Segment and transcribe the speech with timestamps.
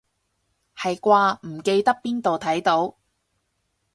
[0.75, 2.97] 係啩，唔記得邊度睇到